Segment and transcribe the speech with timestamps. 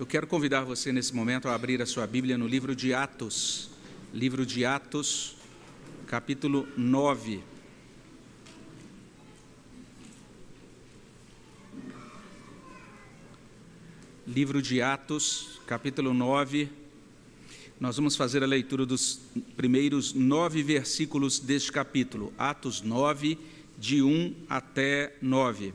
[0.00, 3.68] Eu quero convidar você nesse momento a abrir a sua Bíblia no livro de Atos,
[4.14, 5.36] livro de Atos,
[6.06, 7.42] capítulo 9.
[14.26, 16.70] Livro de Atos, capítulo 9.
[17.78, 19.20] Nós vamos fazer a leitura dos
[19.54, 23.38] primeiros nove versículos deste capítulo, Atos 9,
[23.78, 25.74] de 1 até 9.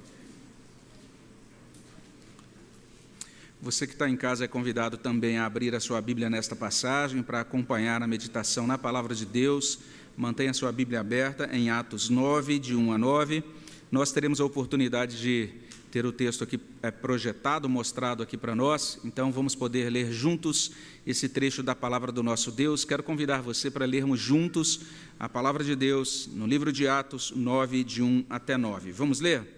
[3.66, 7.24] Você que está em casa é convidado também a abrir a sua Bíblia nesta passagem
[7.24, 9.80] para acompanhar a meditação na palavra de Deus.
[10.16, 13.44] Mantenha a sua Bíblia aberta em Atos 9, de 1 a 9.
[13.92, 15.50] Nós teremos a oportunidade de
[15.90, 20.72] ter o texto aqui é, projetado, mostrado aqui para nós, então vamos poder ler juntos
[21.08, 22.86] esse trecho da palavra do nosso Deus.
[22.86, 24.82] Quero convidar você para lermos juntos
[25.20, 28.92] a palavra de Deus no livro de Atos 9, de 1 até 9.
[28.92, 29.55] Vamos ler?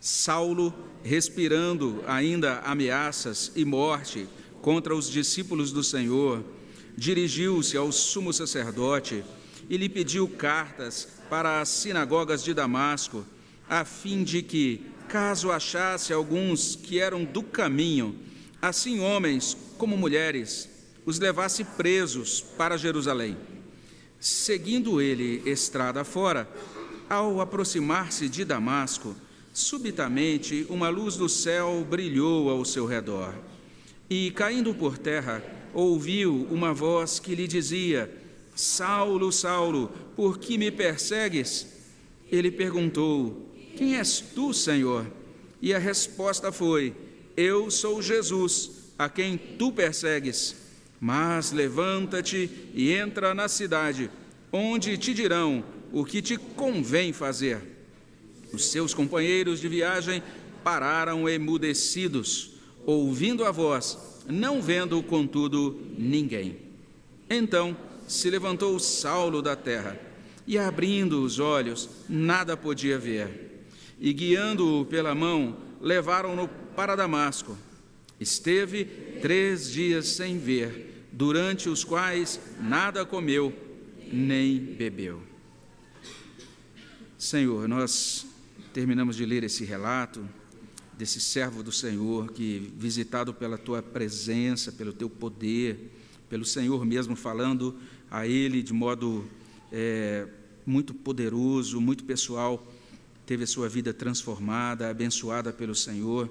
[0.00, 4.26] Saulo, respirando ainda ameaças e morte
[4.62, 6.42] contra os discípulos do Senhor,
[6.96, 9.22] dirigiu-se ao sumo sacerdote
[9.68, 13.24] e lhe pediu cartas para as sinagogas de Damasco,
[13.68, 18.18] a fim de que, caso achasse alguns que eram do caminho,
[18.60, 20.68] assim homens como mulheres,
[21.04, 23.36] os levasse presos para Jerusalém.
[24.18, 26.48] Seguindo ele estrada fora,
[27.08, 29.14] ao aproximar-se de Damasco,
[29.60, 33.34] Subitamente, uma luz do céu brilhou ao seu redor.
[34.08, 35.44] E, caindo por terra,
[35.74, 38.10] ouviu uma voz que lhe dizia:
[38.56, 41.66] Saulo, Saulo, por que me persegues?
[42.32, 45.06] Ele perguntou: Quem és tu, Senhor?
[45.60, 46.94] E a resposta foi:
[47.36, 50.56] Eu sou Jesus, a quem tu persegues.
[50.98, 54.10] Mas levanta-te e entra na cidade,
[54.50, 57.69] onde te dirão o que te convém fazer.
[58.52, 60.22] Os seus companheiros de viagem
[60.62, 62.50] pararam emudecidos,
[62.84, 63.98] ouvindo a voz,
[64.28, 66.56] não vendo, contudo, ninguém.
[67.28, 67.76] Então
[68.06, 69.98] se levantou Saulo da terra
[70.46, 73.64] e, abrindo os olhos, nada podia ver.
[74.00, 77.56] E, guiando-o pela mão, levaram-no para Damasco.
[78.18, 78.84] Esteve
[79.22, 83.54] três dias sem ver, durante os quais nada comeu
[84.12, 85.22] nem bebeu.
[87.16, 88.26] Senhor, nós
[88.72, 90.24] terminamos de ler esse relato
[90.96, 95.90] desse servo do Senhor que, visitado pela tua presença, pelo teu poder,
[96.28, 97.76] pelo Senhor mesmo falando
[98.10, 99.26] a ele de modo
[99.72, 100.28] é,
[100.64, 102.64] muito poderoso, muito pessoal,
[103.26, 106.30] teve a sua vida transformada, abençoada pelo Senhor.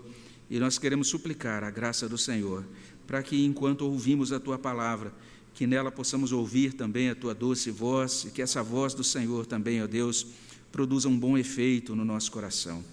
[0.49, 2.65] E nós queremos suplicar a graça do Senhor,
[3.05, 5.13] para que enquanto ouvimos a tua palavra,
[5.53, 9.45] que nela possamos ouvir também a tua doce voz, e que essa voz do Senhor
[9.45, 10.27] também, ó Deus,
[10.71, 12.83] produza um bom efeito no nosso coração.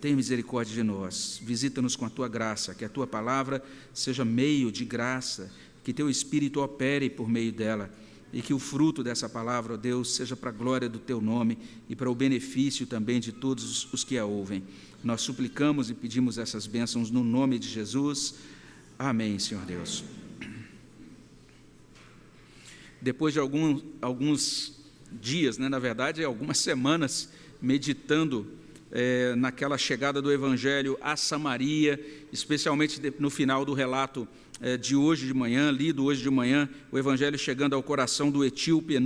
[0.00, 4.72] Tenha misericórdia de nós, visita-nos com a tua graça, que a tua palavra seja meio
[4.72, 5.52] de graça,
[5.84, 7.90] que teu Espírito opere por meio dela
[8.32, 11.58] e que o fruto dessa palavra, ó Deus, seja para a glória do teu nome
[11.88, 14.62] e para o benefício também de todos os que a ouvem.
[15.02, 18.36] Nós suplicamos e pedimos essas bênçãos no nome de Jesus.
[18.98, 20.04] Amém, Senhor Deus.
[23.02, 24.79] Depois de algum, alguns
[25.12, 28.46] dias, né, na verdade, algumas semanas, meditando
[28.92, 32.00] é, naquela chegada do Evangelho a Samaria,
[32.32, 34.26] especialmente no final do relato
[34.60, 38.44] é, de hoje de manhã, lido hoje de manhã, o Evangelho chegando ao coração do
[38.44, 38.98] etíope,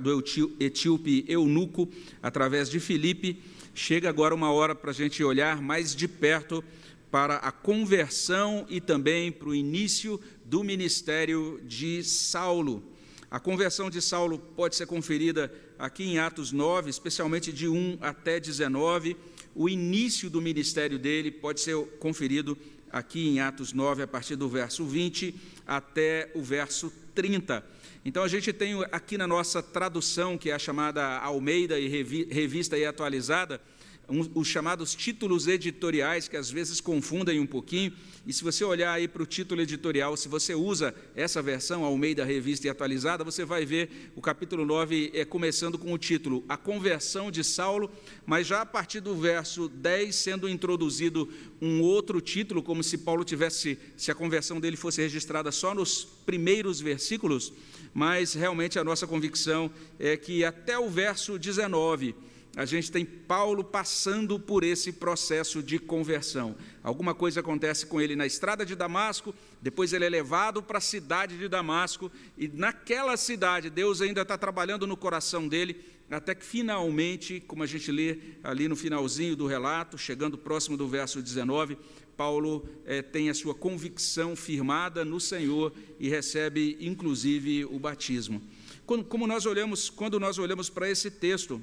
[0.00, 0.24] do
[0.58, 1.88] etíope eunuco,
[2.22, 3.40] através de Filipe.
[3.74, 6.62] Chega agora uma hora para a gente olhar mais de perto
[7.10, 12.89] para a conversão e também para o início do ministério de Saulo.
[13.30, 18.40] A conversão de Saulo pode ser conferida aqui em Atos 9, especialmente de 1 até
[18.40, 19.16] 19.
[19.54, 22.58] O início do ministério dele pode ser conferido
[22.90, 25.32] aqui em Atos 9, a partir do verso 20
[25.64, 27.64] até o verso 30.
[28.04, 32.76] Então a gente tem aqui na nossa tradução, que é a chamada Almeida e Revista
[32.76, 33.60] e Atualizada,
[34.10, 37.92] um, os chamados títulos editoriais, que às vezes confundem um pouquinho.
[38.26, 42.24] E se você olhar aí para o título editorial, se você usa essa versão, Almeida
[42.24, 46.56] Revista e Atualizada, você vai ver o capítulo 9 é, começando com o título A
[46.56, 47.90] Conversão de Saulo,
[48.26, 51.28] mas já a partir do verso 10 sendo introduzido
[51.62, 56.04] um outro título, como se Paulo tivesse, se a conversão dele fosse registrada só nos
[56.26, 57.52] primeiros versículos,
[57.94, 62.14] mas realmente a nossa convicção é que até o verso 19
[62.56, 66.56] a gente tem Paulo passando por esse processo de conversão.
[66.82, 70.80] Alguma coisa acontece com ele na estrada de Damasco, depois ele é levado para a
[70.80, 75.80] cidade de Damasco, e naquela cidade Deus ainda está trabalhando no coração dele,
[76.10, 80.88] até que finalmente, como a gente lê ali no finalzinho do relato, chegando próximo do
[80.88, 81.78] verso 19,
[82.16, 88.42] Paulo é, tem a sua convicção firmada no Senhor e recebe, inclusive, o batismo.
[88.84, 91.62] Como nós olhamos, quando nós olhamos para esse texto,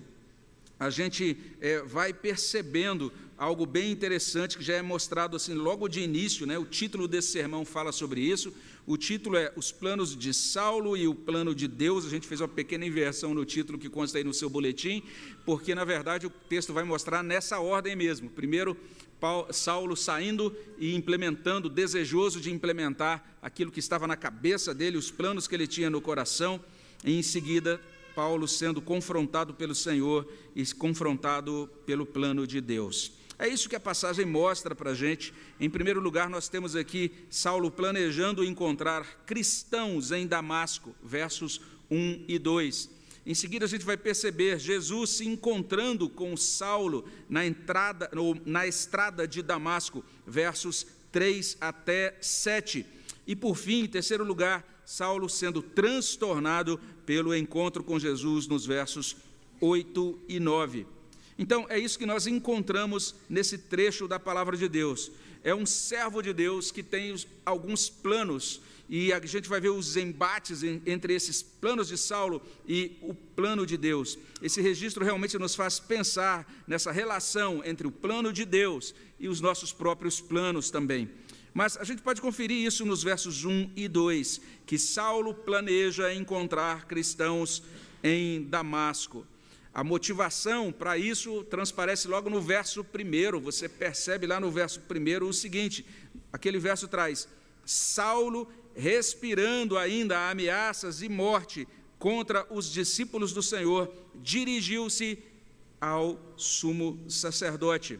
[0.79, 6.01] a gente é, vai percebendo algo bem interessante que já é mostrado assim logo de
[6.01, 6.57] início, né?
[6.57, 8.53] O título desse sermão fala sobre isso.
[8.85, 12.06] O título é Os planos de Saulo e o plano de Deus.
[12.06, 15.03] A gente fez uma pequena inversão no título que consta aí no seu boletim,
[15.45, 18.29] porque na verdade o texto vai mostrar nessa ordem mesmo.
[18.29, 18.77] Primeiro,
[19.19, 25.12] Paulo, Saulo saindo e implementando, desejoso de implementar aquilo que estava na cabeça dele, os
[25.12, 26.63] planos que ele tinha no coração.
[27.03, 27.79] E em seguida,
[28.17, 33.11] Paulo sendo confrontado pelo Senhor e confrontado pelo plano de Deus.
[33.37, 35.31] É isso que a passagem mostra para a gente.
[35.59, 41.61] Em primeiro lugar, nós temos aqui Saulo planejando encontrar cristãos em Damasco, versos
[41.91, 42.89] 1 e 2.
[43.23, 48.09] Em seguida, a gente vai perceber Jesus se encontrando com Saulo na, entrada,
[48.43, 52.83] na estrada de Damasco, versos 3 até 7.
[53.27, 59.15] E por fim, em terceiro lugar, Saulo sendo transtornado pelo encontro com Jesus nos versos
[59.62, 60.86] 8 e 9.
[61.39, 65.09] Então, é isso que nós encontramos nesse trecho da palavra de Deus.
[65.42, 67.15] É um servo de Deus que tem
[67.45, 68.59] alguns planos,
[68.89, 73.65] e a gente vai ver os embates entre esses planos de Saulo e o plano
[73.65, 74.19] de Deus.
[74.42, 79.39] Esse registro realmente nos faz pensar nessa relação entre o plano de Deus e os
[79.39, 81.10] nossos próprios planos também.
[81.57, 86.86] Mas a gente pode conferir isso nos versos 1 e 2, que Saulo planeja encontrar
[86.86, 87.63] cristãos
[88.04, 89.25] em Damasco.
[89.74, 93.39] A motivação para isso transparece logo no verso 1.
[93.39, 95.83] Você percebe lá no verso 1 o seguinte:
[96.31, 97.27] aquele verso traz:
[97.65, 101.68] Saulo, respirando ainda ameaças e morte
[101.98, 105.18] contra os discípulos do Senhor, dirigiu-se
[105.81, 108.00] ao sumo sacerdote.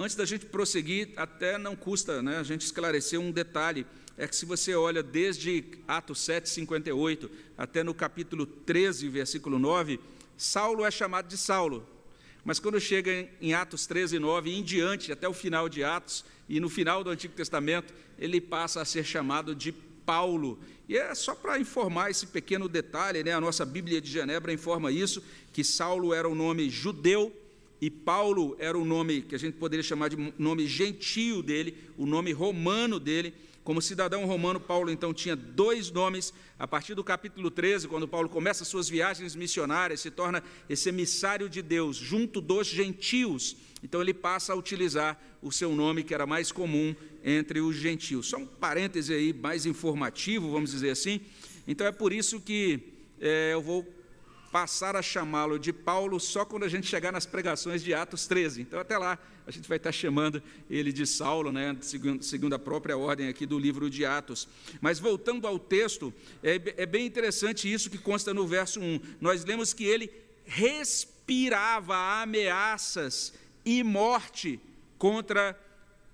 [0.00, 3.86] Antes da gente prosseguir, até não custa né, a gente esclarecer um detalhe.
[4.16, 10.00] É que se você olha desde Atos 7, 58 até no capítulo 13, versículo 9,
[10.38, 11.86] Saulo é chamado de Saulo.
[12.42, 16.58] Mas quando chega em Atos 13, 9 em diante, até o final de Atos, e
[16.60, 20.58] no final do Antigo Testamento, ele passa a ser chamado de Paulo.
[20.88, 23.34] E é só para informar esse pequeno detalhe, né?
[23.34, 27.36] a nossa Bíblia de Genebra informa isso, que Saulo era o nome judeu
[27.80, 32.04] e Paulo era o nome que a gente poderia chamar de nome gentio dele, o
[32.04, 33.32] nome romano dele.
[33.64, 36.32] Como cidadão romano, Paulo então tinha dois nomes.
[36.58, 41.48] A partir do capítulo 13, quando Paulo começa suas viagens missionárias, se torna esse emissário
[41.48, 43.56] de Deus junto dos gentios.
[43.82, 46.94] Então ele passa a utilizar o seu nome que era mais comum
[47.24, 48.26] entre os gentios.
[48.26, 51.20] Só um parêntese aí mais informativo, vamos dizer assim.
[51.66, 52.80] Então é por isso que
[53.20, 53.86] é, eu vou
[54.50, 58.62] passar a chamá-lo de Paulo só quando a gente chegar nas pregações de Atos 13.
[58.62, 62.96] Então, até lá, a gente vai estar chamando ele de Saulo, né, segundo, a própria
[62.96, 64.48] ordem aqui do livro de Atos.
[64.80, 66.12] Mas, voltando ao texto,
[66.42, 69.00] é, é bem interessante isso que consta no verso 1.
[69.20, 70.10] Nós lemos que ele
[70.44, 73.32] respirava ameaças
[73.64, 74.58] e morte
[74.98, 75.58] contra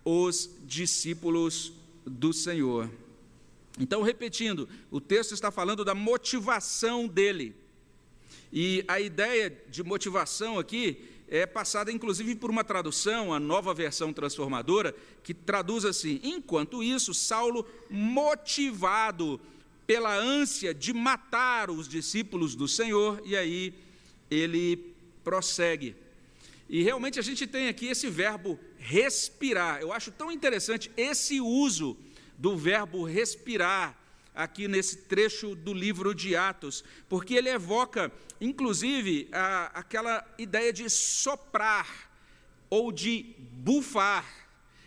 [0.05, 1.73] os discípulos
[2.05, 2.91] do Senhor.
[3.79, 7.55] Então, repetindo, o texto está falando da motivação dele.
[8.53, 14.13] E a ideia de motivação aqui é passada inclusive por uma tradução, a nova versão
[14.13, 19.41] transformadora, que traduz assim: enquanto isso, Saulo, motivado
[19.87, 23.75] pela ânsia de matar os discípulos do Senhor, e aí
[24.31, 25.95] ele prossegue.
[26.69, 29.81] E realmente a gente tem aqui esse verbo respirar.
[29.81, 31.97] Eu acho tão interessante esse uso
[32.37, 33.97] do verbo respirar
[34.37, 40.89] aqui nesse trecho do livro de Atos, porque ele evoca, inclusive, a, aquela ideia de
[40.91, 41.89] soprar
[42.69, 44.27] ou de bufar.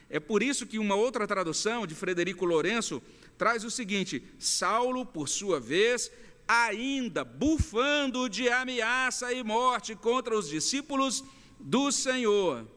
[0.08, 3.02] É por isso que uma outra tradução de Frederico Lourenço
[3.38, 6.12] traz o seguinte: Saulo, por sua vez,
[6.48, 11.24] ainda bufando de ameaça e morte contra os discípulos
[11.60, 12.68] do Senhor.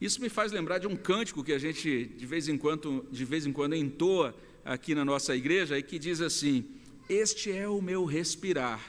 [0.00, 3.24] Isso me faz lembrar de um cântico que a gente de vez em quando, de
[3.24, 6.64] vez em quando entoa aqui na nossa igreja e que diz assim:
[7.08, 8.80] Este é o meu respirar,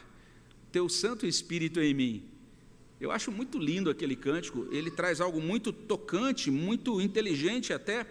[0.72, 2.24] teu Santo Espírito em mim.
[3.00, 8.06] Eu acho muito lindo aquele cântico, ele traz algo muito tocante, muito inteligente até,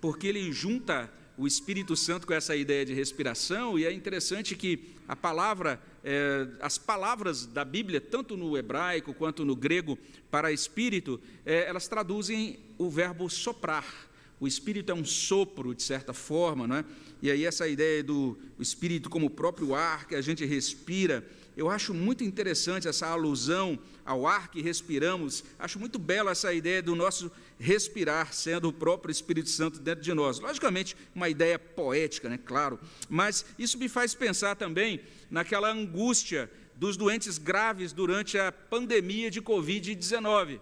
[0.00, 4.90] porque ele junta o Espírito Santo com essa ideia de respiração, e é interessante que
[5.08, 9.98] a palavra, é, as palavras da Bíblia, tanto no hebraico quanto no grego,
[10.30, 14.09] para espírito, é, elas traduzem o verbo soprar
[14.40, 16.84] o espírito é um sopro, de certa forma, não é?
[17.20, 21.68] E aí essa ideia do espírito como o próprio ar que a gente respira, eu
[21.68, 25.44] acho muito interessante essa alusão ao ar que respiramos.
[25.58, 30.14] Acho muito bela essa ideia do nosso respirar sendo o próprio Espírito Santo dentro de
[30.14, 30.40] nós.
[30.40, 32.38] Logicamente, uma ideia poética, né?
[32.42, 32.80] Claro,
[33.10, 39.42] mas isso me faz pensar também naquela angústia dos doentes graves durante a pandemia de
[39.42, 40.60] Covid-19.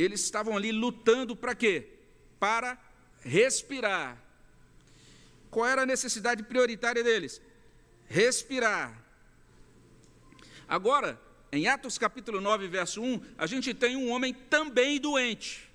[0.00, 1.88] Eles estavam ali lutando para quê?
[2.38, 2.78] Para
[3.20, 4.22] respirar.
[5.50, 7.40] Qual era a necessidade prioritária deles?
[8.06, 9.04] Respirar.
[10.68, 15.68] Agora, em Atos capítulo 9, verso 1, a gente tem um homem também doente,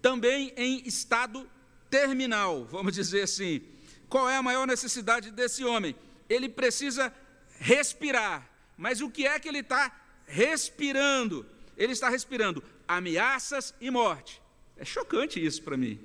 [0.00, 1.50] também em estado
[1.90, 3.62] terminal, vamos dizer assim.
[4.08, 5.96] Qual é a maior necessidade desse homem?
[6.28, 7.12] Ele precisa
[7.58, 8.48] respirar.
[8.76, 9.90] Mas o que é que ele está
[10.26, 11.46] respirando?
[11.76, 14.40] Ele está respirando ameaças e morte.
[14.76, 15.98] É chocante isso para mim.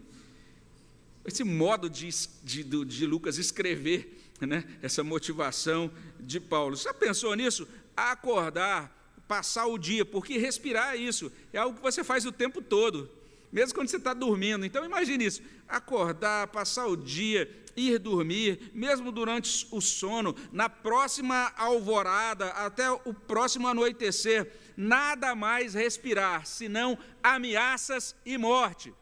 [1.26, 2.10] Esse modo de,
[2.44, 6.76] de, de Lucas escrever né, essa motivação de Paulo.
[6.76, 7.68] Você já pensou nisso?
[7.96, 12.62] Acordar, passar o dia, porque respirar é isso, é algo que você faz o tempo
[12.62, 13.10] todo,
[13.52, 14.66] mesmo quando você está dormindo.
[14.66, 21.52] Então imagine isso: acordar, passar o dia, ir dormir, mesmo durante o sono, na próxima
[21.58, 28.94] alvorada, até o próximo anoitecer, nada mais respirar, senão ameaças e morte.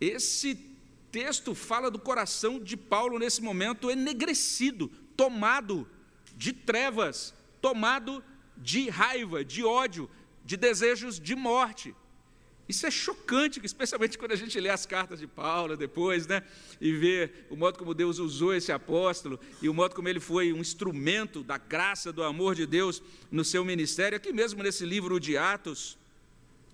[0.00, 0.54] Esse
[1.10, 5.88] texto fala do coração de Paulo nesse momento enegrecido, tomado
[6.36, 8.22] de trevas, tomado
[8.56, 10.10] de raiva, de ódio,
[10.44, 11.94] de desejos de morte.
[12.68, 16.42] Isso é chocante, especialmente quando a gente lê as cartas de Paulo depois, né?
[16.80, 20.52] E vê o modo como Deus usou esse apóstolo e o modo como ele foi
[20.52, 25.20] um instrumento da graça, do amor de Deus no seu ministério, aqui mesmo nesse livro
[25.20, 25.96] de Atos.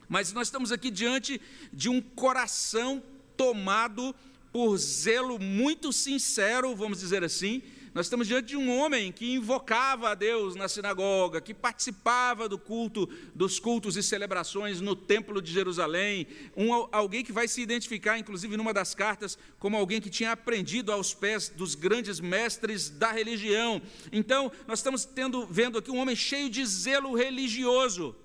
[0.08, 1.40] Mas nós estamos aqui diante
[1.72, 3.02] de um coração
[3.36, 4.14] tomado
[4.52, 7.62] por zelo muito sincero, vamos dizer assim,
[7.94, 12.58] nós estamos diante de um homem que invocava a Deus na sinagoga, que participava do
[12.58, 18.18] culto, dos cultos e celebrações no Templo de Jerusalém, um, alguém que vai se identificar,
[18.18, 23.12] inclusive numa das cartas, como alguém que tinha aprendido aos pés dos grandes mestres da
[23.12, 23.82] religião.
[24.10, 28.16] Então, nós estamos tendo, vendo aqui um homem cheio de zelo religioso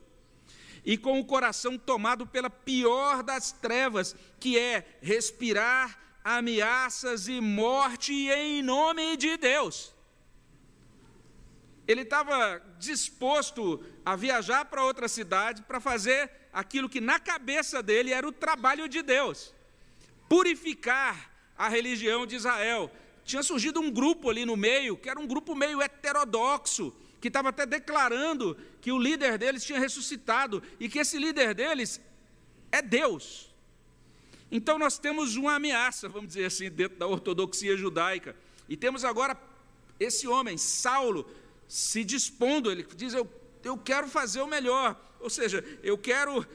[0.86, 8.12] e com o coração tomado pela pior das trevas, que é respirar ameaças e morte
[8.12, 9.93] em nome de Deus.
[11.88, 18.12] Ele estava disposto a viajar para outra cidade para fazer aquilo que na cabeça dele
[18.12, 19.53] era o trabalho de Deus
[20.27, 22.91] purificar a religião de Israel.
[23.24, 27.50] Tinha surgido um grupo ali no meio, que era um grupo meio heterodoxo, que estava
[27.50, 32.01] até declarando que o líder deles tinha ressuscitado e que esse líder deles
[32.69, 33.55] é Deus.
[34.51, 38.36] Então nós temos uma ameaça, vamos dizer assim, dentro da ortodoxia judaica.
[38.70, 39.38] E temos agora
[40.00, 41.30] esse homem, Saulo,
[41.68, 43.30] se dispondo, ele diz: Eu,
[43.63, 46.46] eu quero fazer o melhor, ou seja, eu quero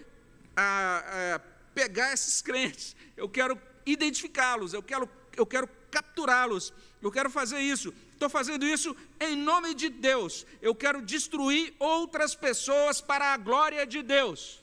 [0.56, 1.38] a, a,
[1.75, 6.72] pegar esses crentes, eu quero identificá-los, eu quero, eu quero capturá-los,
[7.02, 7.92] eu quero fazer isso.
[8.12, 10.46] Estou fazendo isso em nome de Deus.
[10.62, 14.62] Eu quero destruir outras pessoas para a glória de Deus.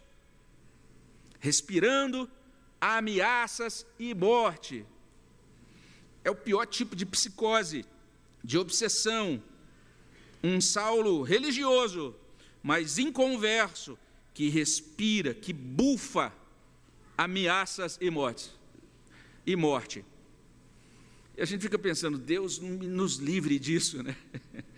[1.39, 2.29] Respirando
[2.79, 4.85] ameaças e morte.
[6.23, 7.85] É o pior tipo de psicose,
[8.43, 9.41] de obsessão.
[10.43, 12.15] Um Saulo religioso,
[12.63, 13.97] mas inconverso,
[14.33, 16.33] que respira, que bufa
[17.17, 18.51] ameaças e morte.
[19.45, 20.05] E morte.
[21.37, 24.15] E a gente fica pensando, Deus nos livre disso, né?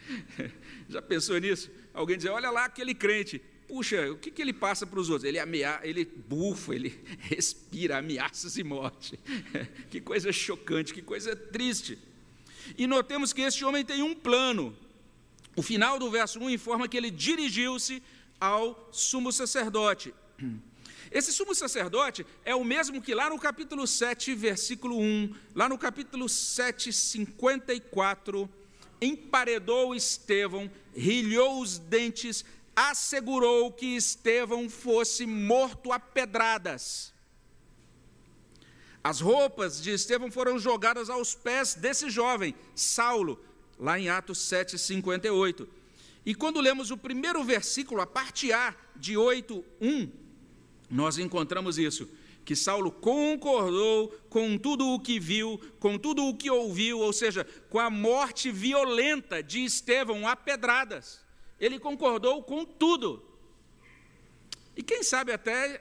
[0.89, 1.71] Já pensou nisso?
[1.93, 3.41] Alguém dizer, olha lá aquele crente,
[3.71, 5.23] puxa, o que, que ele passa para os outros?
[5.23, 9.17] Ele, amea ele bufa, ele respira ameaças e morte.
[9.89, 11.97] que coisa chocante, que coisa triste.
[12.77, 14.75] E notemos que este homem tem um plano.
[15.55, 18.03] O final do verso 1 informa que ele dirigiu-se
[18.41, 20.13] ao sumo sacerdote.
[21.09, 25.77] Esse sumo sacerdote é o mesmo que lá no capítulo 7, versículo 1, lá no
[25.77, 28.49] capítulo 7, 54,
[29.01, 37.13] emparedou Estevão, rilhou os dentes, assegurou que Estevão fosse morto a pedradas.
[39.03, 43.43] As roupas de Estevão foram jogadas aos pés desse jovem, Saulo,
[43.79, 45.67] lá em Atos 7, 58.
[46.23, 50.09] E quando lemos o primeiro versículo, a parte A de 8, 1,
[50.89, 52.07] nós encontramos isso,
[52.45, 57.43] que Saulo concordou com tudo o que viu, com tudo o que ouviu, ou seja,
[57.69, 61.30] com a morte violenta de Estevão a pedradas
[61.61, 63.23] ele concordou com tudo.
[64.75, 65.79] E quem sabe até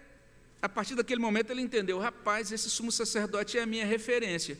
[0.60, 4.58] a partir daquele momento ele entendeu: rapaz, esse sumo sacerdote é a minha referência.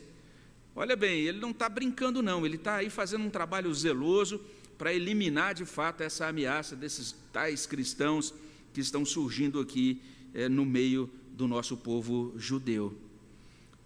[0.75, 4.41] Olha bem, ele não está brincando, não, ele está aí fazendo um trabalho zeloso
[4.79, 8.33] para eliminar de fato essa ameaça desses tais cristãos
[8.73, 10.01] que estão surgindo aqui
[10.33, 12.97] é, no meio do nosso povo judeu.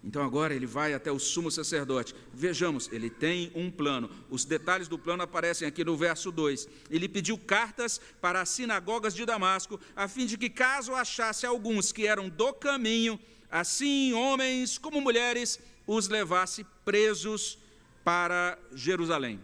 [0.05, 2.15] Então agora ele vai até o sumo sacerdote.
[2.33, 4.11] Vejamos, ele tem um plano.
[4.29, 6.69] Os detalhes do plano aparecem aqui no verso 2.
[6.91, 11.91] Ele pediu cartas para as sinagogas de Damasco, a fim de que, caso achasse alguns
[11.91, 13.19] que eram do caminho,
[13.51, 17.59] assim homens como mulheres, os levasse presos
[18.05, 19.41] para Jerusalém.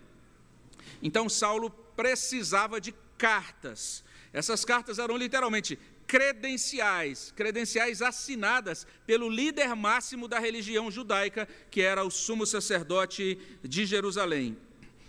[1.02, 4.04] Então Saulo precisava de cartas.
[4.32, 5.78] Essas cartas eram literalmente
[6.10, 13.86] credenciais, credenciais assinadas pelo líder máximo da religião judaica, que era o sumo sacerdote de
[13.86, 14.58] Jerusalém.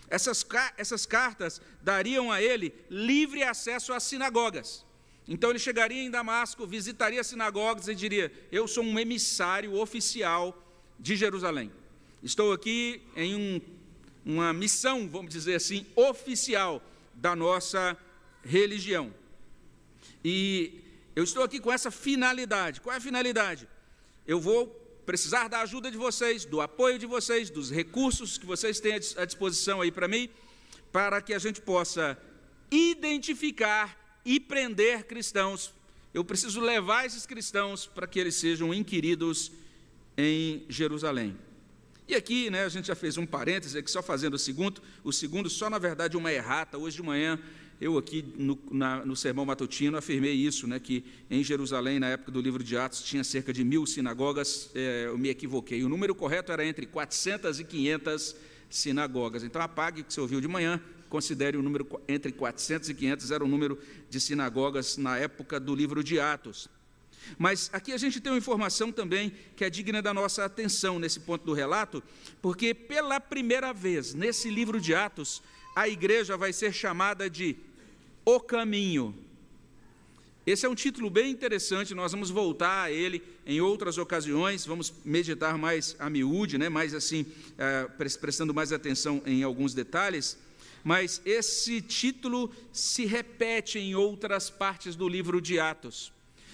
[0.07, 0.45] Essas,
[0.77, 4.85] essas cartas dariam a ele livre acesso às sinagogas.
[5.27, 10.55] Então ele chegaria em Damasco, visitaria as sinagogas e diria: Eu sou um emissário oficial
[10.99, 11.71] de Jerusalém.
[12.21, 13.61] Estou aqui em um,
[14.23, 16.79] uma missão, vamos dizer assim, oficial
[17.15, 17.97] da nossa
[18.43, 19.11] religião.
[20.23, 20.81] E
[21.21, 22.81] eu estou aqui com essa finalidade.
[22.81, 23.67] Qual é a finalidade?
[24.25, 24.67] Eu vou
[25.05, 29.25] precisar da ajuda de vocês, do apoio de vocês, dos recursos que vocês têm à
[29.25, 30.29] disposição aí para mim,
[30.91, 32.17] para que a gente possa
[32.71, 35.71] identificar e prender cristãos.
[36.11, 39.51] Eu preciso levar esses cristãos para que eles sejam inquiridos
[40.17, 41.37] em Jerusalém.
[42.07, 45.13] E aqui, né, a gente já fez um parêntese aqui, só fazendo o segundo, o
[45.13, 46.79] segundo, só na verdade uma errata.
[46.79, 47.39] Hoje de manhã
[47.81, 52.31] eu aqui no, na, no sermão matutino afirmei isso, né, que em Jerusalém, na época
[52.31, 55.83] do livro de Atos, tinha cerca de mil sinagogas, é, eu me equivoquei.
[55.83, 58.35] O número correto era entre 400 e 500
[58.69, 59.43] sinagogas.
[59.43, 63.31] Então apague o que você ouviu de manhã, considere o número entre 400 e 500,
[63.31, 66.69] era o número de sinagogas na época do livro de Atos.
[67.37, 71.19] Mas aqui a gente tem uma informação também que é digna da nossa atenção nesse
[71.19, 72.03] ponto do relato,
[72.43, 75.41] porque pela primeira vez nesse livro de Atos,
[75.75, 77.55] a igreja vai ser chamada de
[78.25, 79.15] o Caminho.
[80.45, 84.91] Esse é um título bem interessante, nós vamos voltar a ele em outras ocasiões, vamos
[85.05, 87.25] meditar mais a miúde, né, mais assim,
[87.57, 87.87] é,
[88.19, 90.37] prestando mais atenção em alguns detalhes,
[90.83, 96.11] mas esse título se repete em outras partes do livro de Atos.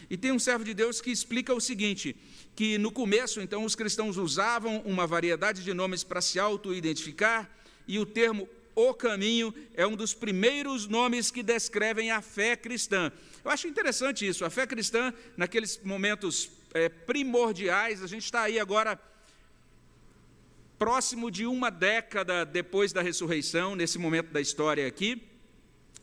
[0.10, 2.16] E tem um servo de Deus que explica o seguinte:
[2.56, 7.50] que no começo, então, os cristãos usavam uma variedade de nomes para se auto-identificar,
[7.88, 13.12] e o termo o caminho é um dos primeiros nomes que descrevem a fé cristã.
[13.44, 14.46] Eu acho interessante isso.
[14.46, 19.02] A fé cristã, naqueles momentos é, primordiais, a gente está aí agora
[20.78, 25.24] próximo de uma década depois da ressurreição, nesse momento da história aqui.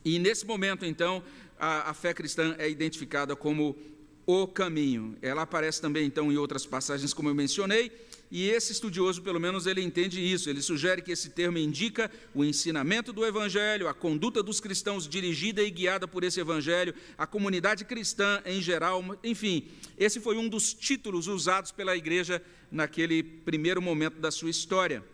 [0.04, 1.22] E nesse momento, então,
[1.56, 3.78] a, a fé cristã é identificada como
[4.26, 5.16] o caminho.
[5.22, 7.92] Ela aparece também, então, em outras passagens, como eu mencionei,
[8.30, 10.50] e esse estudioso, pelo menos, ele entende isso.
[10.50, 15.62] Ele sugere que esse termo indica o ensinamento do Evangelho, a conduta dos cristãos dirigida
[15.62, 19.04] e guiada por esse Evangelho, a comunidade cristã em geral.
[19.22, 25.04] Enfim, esse foi um dos títulos usados pela igreja naquele primeiro momento da sua história.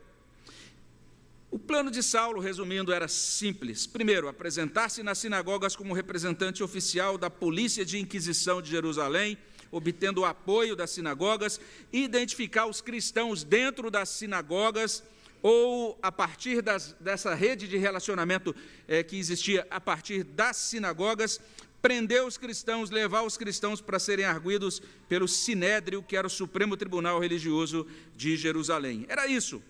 [1.50, 3.84] O plano de Saulo, resumindo, era simples.
[3.84, 9.36] Primeiro, apresentar-se nas sinagogas como representante oficial da polícia de inquisição de Jerusalém
[9.70, 11.60] obtendo o apoio das sinagogas,
[11.92, 15.02] identificar os cristãos dentro das sinagogas,
[15.42, 18.54] ou a partir das, dessa rede de relacionamento
[18.86, 21.40] é, que existia a partir das sinagogas,
[21.80, 26.76] prender os cristãos, levar os cristãos para serem arguidos pelo Sinédrio, que era o Supremo
[26.76, 29.06] Tribunal Religioso de Jerusalém.
[29.08, 29.62] Era isso.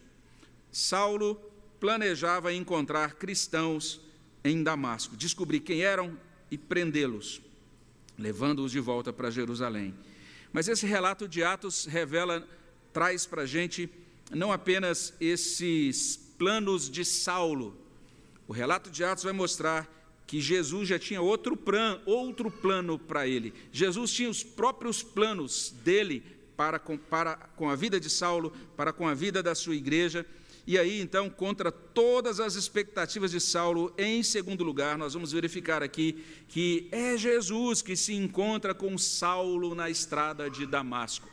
[0.73, 1.37] Saulo
[1.79, 4.01] planejava encontrar cristãos
[4.43, 6.19] em Damasco, descobrir quem eram
[6.51, 7.41] e prendê-los
[8.21, 9.95] levando-os de volta para Jerusalém.
[10.53, 12.47] Mas esse relato de Atos revela,
[12.93, 13.89] traz para a gente
[14.31, 17.77] não apenas esses planos de Saulo.
[18.47, 19.89] O relato de Atos vai mostrar
[20.27, 23.53] que Jesus já tinha outro, plan, outro plano para ele.
[23.73, 26.23] Jesus tinha os próprios planos dele
[26.57, 30.27] para com, para com a vida de Saulo, para com a vida da sua igreja.
[30.71, 35.83] E aí, então, contra todas as expectativas de Saulo, em segundo lugar, nós vamos verificar
[35.83, 41.29] aqui que é Jesus que se encontra com Saulo na estrada de Damasco.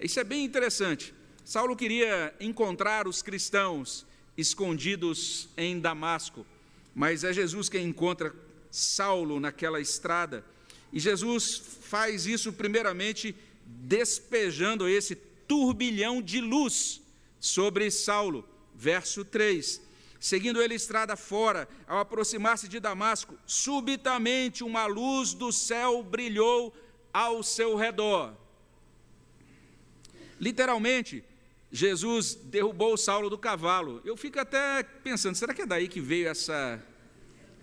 [0.00, 1.12] Isso é bem interessante.
[1.44, 4.06] Saulo queria encontrar os cristãos
[4.38, 6.46] escondidos em Damasco,
[6.94, 8.32] mas é Jesus quem encontra
[8.70, 10.44] Saulo naquela estrada.
[10.92, 13.34] E Jesus faz isso primeiramente
[13.66, 15.16] despejando esse
[15.48, 17.02] turbilhão de luz
[17.40, 18.51] sobre Saulo
[18.82, 19.80] verso 3.
[20.18, 26.74] Seguindo ele estrada fora, ao aproximar-se de Damasco, subitamente uma luz do céu brilhou
[27.12, 28.34] ao seu redor.
[30.40, 31.24] Literalmente,
[31.70, 34.00] Jesus derrubou Saulo do cavalo.
[34.04, 36.82] Eu fico até pensando, será que é daí que veio essa,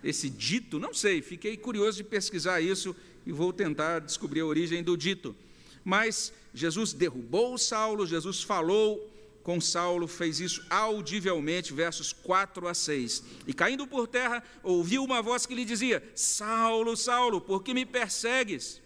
[0.02, 0.78] esse dito?
[0.78, 5.36] Não sei, fiquei curioso de pesquisar isso e vou tentar descobrir a origem do dito.
[5.84, 9.10] Mas Jesus derrubou Saulo, Jesus falou
[9.42, 13.24] com Saulo, fez isso audivelmente, versos 4 a 6.
[13.46, 17.86] E caindo por terra, ouviu uma voz que lhe dizia: Saulo, Saulo, por que me
[17.86, 18.80] persegues?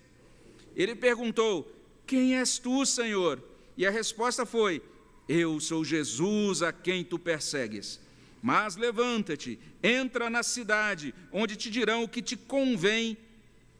[0.76, 1.70] Ele perguntou:
[2.06, 3.42] Quem és tu, Senhor?
[3.76, 4.82] E a resposta foi:
[5.28, 8.00] Eu sou Jesus a quem tu persegues.
[8.42, 13.16] Mas levanta-te, entra na cidade, onde te dirão o que te convém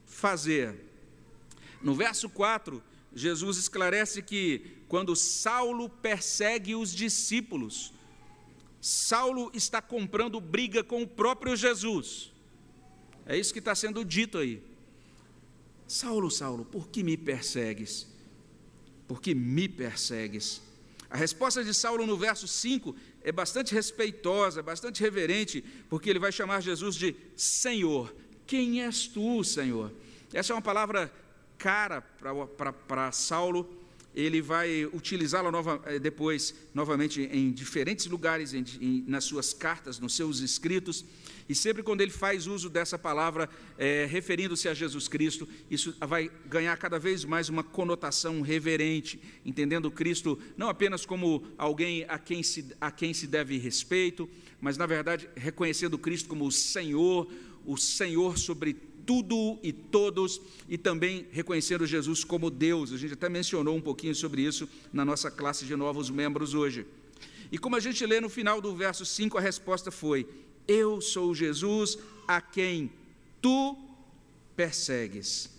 [0.06, 0.74] fazer.
[1.82, 2.82] No verso 4,
[3.14, 7.92] Jesus esclarece que quando Saulo persegue os discípulos,
[8.80, 12.32] Saulo está comprando briga com o próprio Jesus.
[13.24, 14.62] É isso que está sendo dito aí.
[15.86, 18.06] Saulo, Saulo, por que me persegues?
[19.06, 20.60] Por que me persegues?
[21.08, 26.32] A resposta de Saulo no verso 5 é bastante respeitosa, bastante reverente, porque ele vai
[26.32, 28.14] chamar Jesus de Senhor.
[28.46, 29.92] Quem és tu, Senhor?
[30.32, 31.12] Essa é uma palavra
[31.58, 39.04] cara para Saulo, ele vai utilizá-la nova, eh, depois, novamente, em diferentes lugares, em, em,
[39.08, 41.04] nas suas cartas, nos seus escritos,
[41.48, 46.30] e sempre quando ele faz uso dessa palavra, é, referindo-se a Jesus Cristo, isso vai
[46.46, 52.42] ganhar cada vez mais uma conotação reverente, entendendo Cristo não apenas como alguém a quem
[52.42, 57.28] se, a quem se deve respeito, mas, na verdade, reconhecendo Cristo como o Senhor,
[57.66, 62.92] o Senhor sobre tudo e todos, e também reconhecendo Jesus como Deus.
[62.92, 66.86] A gente até mencionou um pouquinho sobre isso na nossa classe de novos membros hoje.
[67.50, 70.26] E como a gente lê no final do verso 5, a resposta foi:
[70.66, 72.90] Eu sou Jesus a quem
[73.40, 73.76] tu
[74.56, 75.50] persegues.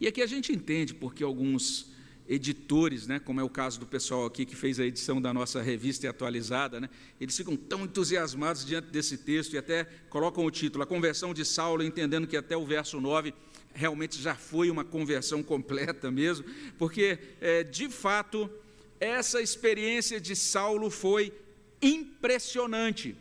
[0.00, 1.95] E aqui a gente entende porque alguns
[2.28, 5.62] editores, né, como é o caso do pessoal aqui que fez a edição da nossa
[5.62, 10.82] revista atualizada, né, eles ficam tão entusiasmados diante desse texto e até colocam o título,
[10.82, 13.32] A Conversão de Saulo, entendendo que até o verso 9
[13.72, 16.44] realmente já foi uma conversão completa mesmo,
[16.78, 18.50] porque, é, de fato,
[18.98, 21.32] essa experiência de Saulo foi
[21.80, 23.14] impressionante.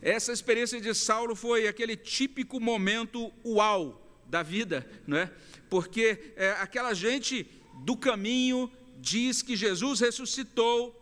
[0.00, 5.30] Essa experiência de Saulo foi aquele típico momento uau da vida, não é?
[5.70, 10.98] Porque é, aquela gente do caminho diz que Jesus ressuscitou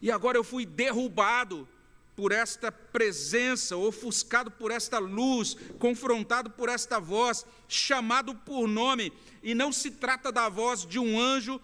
[0.00, 1.68] e agora eu fui derrubado
[2.14, 9.12] por esta presença, ofuscado por esta luz, confrontado por esta voz, chamado por nome,
[9.42, 11.60] e não se trata da voz de um anjo,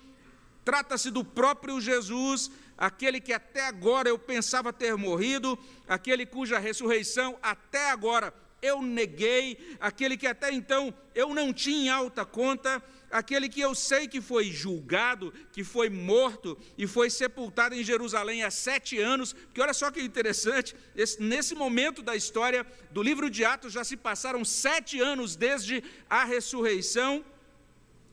[0.65, 7.37] trata-se do próprio Jesus, aquele que até agora eu pensava ter morrido, aquele cuja ressurreição
[7.43, 12.83] até agora eu neguei, aquele que até então eu não tinha em alta conta,
[13.15, 18.43] aquele que eu sei que foi julgado, que foi morto e foi sepultado em Jerusalém
[18.43, 23.31] há sete anos, porque olha só que interessante, esse, nesse momento da história do livro
[23.31, 27.25] de Atos já se passaram sete anos desde a ressurreição.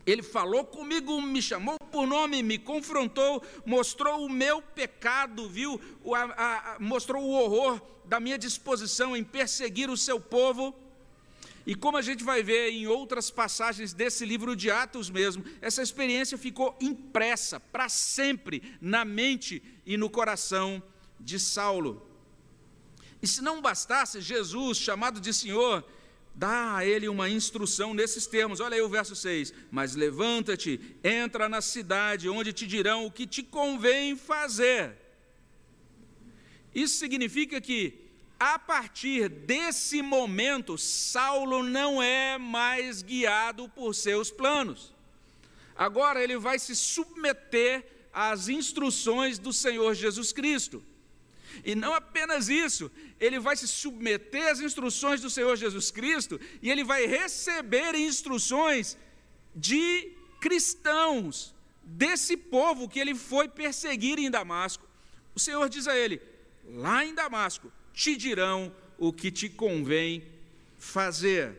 [0.05, 5.81] Ele falou comigo, me chamou por nome, me confrontou, mostrou o meu pecado, viu?
[6.03, 10.75] O, a, a, mostrou o horror da minha disposição em perseguir o seu povo.
[11.65, 15.81] E como a gente vai ver em outras passagens desse livro de Atos mesmo, essa
[15.81, 20.81] experiência ficou impressa para sempre na mente e no coração
[21.19, 22.07] de Saulo.
[23.21, 25.85] E se não bastasse, Jesus, chamado de Senhor,
[26.33, 28.59] dá a ele uma instrução nesses termos.
[28.59, 33.27] Olha aí o verso 6: Mas levanta-te, entra na cidade, onde te dirão o que
[33.27, 34.97] te convém fazer.
[36.73, 38.10] Isso significa que
[38.41, 44.91] a partir desse momento, Saulo não é mais guiado por seus planos.
[45.75, 50.83] Agora ele vai se submeter às instruções do Senhor Jesus Cristo.
[51.63, 56.71] E não apenas isso, ele vai se submeter às instruções do Senhor Jesus Cristo e
[56.71, 58.97] ele vai receber instruções
[59.55, 64.83] de cristãos, desse povo que ele foi perseguir em Damasco.
[65.35, 66.19] O Senhor diz a ele:
[66.65, 70.23] lá em Damasco, te dirão o que te convém
[70.77, 71.53] fazer.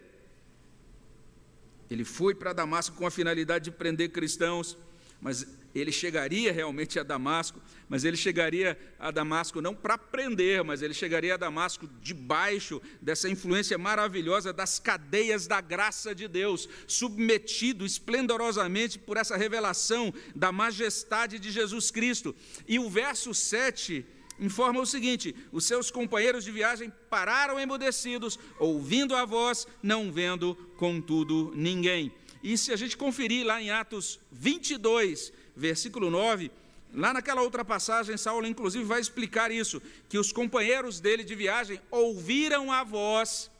[1.90, 4.76] Ele foi para Damasco com a finalidade de prender cristãos,
[5.20, 10.82] mas ele chegaria realmente a Damasco, mas ele chegaria a Damasco não para prender, mas
[10.82, 17.86] ele chegaria a Damasco debaixo dessa influência maravilhosa das cadeias da graça de Deus, submetido
[17.86, 22.34] esplendorosamente por essa revelação da majestade de Jesus Cristo.
[22.68, 24.04] E o verso 7
[24.38, 30.54] informa o seguinte: os seus companheiros de viagem pararam emudecidos, ouvindo a voz, não vendo,
[30.76, 32.12] contudo, ninguém.
[32.42, 36.50] e se a gente conferir lá em Atos 22, versículo 9,
[36.92, 41.80] lá naquela outra passagem, Saulo inclusive vai explicar isso, que os companheiros dele de viagem
[41.90, 43.50] ouviram a voz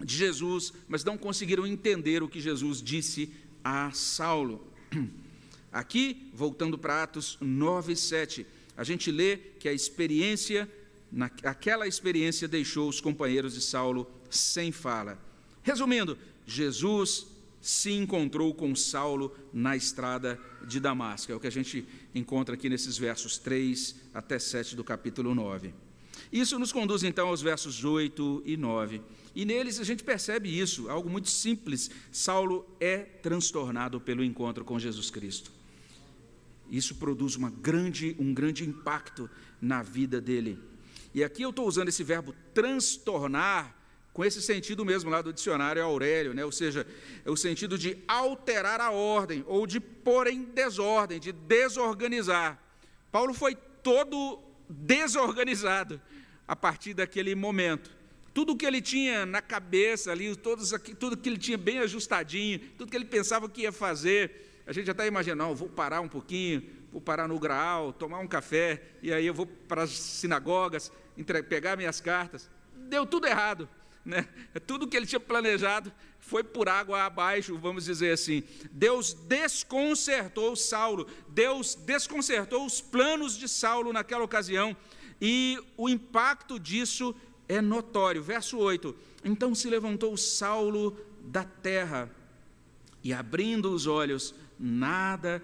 [0.00, 3.32] de Jesus, mas não conseguiram entender o que Jesus disse
[3.64, 4.66] a Saulo.
[5.72, 8.46] Aqui, voltando para Atos 9, 7,
[8.78, 10.70] a gente lê que a experiência,
[11.42, 15.18] aquela experiência deixou os companheiros de Saulo sem fala.
[15.64, 17.26] Resumindo, Jesus
[17.60, 21.32] se encontrou com Saulo na estrada de Damasco.
[21.32, 25.74] É o que a gente encontra aqui nesses versos 3 até 7 do capítulo 9.
[26.32, 29.02] Isso nos conduz então aos versos 8 e 9.
[29.34, 31.90] E neles a gente percebe isso, algo muito simples.
[32.12, 35.57] Saulo é transtornado pelo encontro com Jesus Cristo.
[36.70, 39.28] Isso produz uma grande, um grande impacto
[39.60, 40.58] na vida dele.
[41.14, 43.74] E aqui eu estou usando esse verbo transtornar
[44.12, 46.44] com esse sentido mesmo lá do dicionário Aurélio, né?
[46.44, 46.86] ou seja,
[47.24, 52.60] é o sentido de alterar a ordem ou de pôr em desordem, de desorganizar.
[53.12, 56.00] Paulo foi todo desorganizado
[56.46, 57.96] a partir daquele momento.
[58.34, 62.58] Tudo que ele tinha na cabeça ali, todos aqui, tudo que ele tinha bem ajustadinho,
[62.76, 66.08] tudo que ele pensava que ia fazer, a gente até imagina, não, vou parar um
[66.08, 70.92] pouquinho, vou parar no Graal, tomar um café, e aí eu vou para as sinagogas,
[71.48, 72.50] pegar minhas cartas.
[72.74, 73.66] Deu tudo errado.
[74.04, 74.28] Né?
[74.66, 78.42] Tudo que ele tinha planejado foi por água abaixo, vamos dizer assim.
[78.70, 84.76] Deus desconcertou Saulo, Deus desconcertou os planos de Saulo naquela ocasião,
[85.18, 87.14] e o impacto disso
[87.48, 88.22] é notório.
[88.22, 92.10] Verso 8: Então se levantou Saulo da terra,
[93.02, 95.42] e abrindo os olhos, nada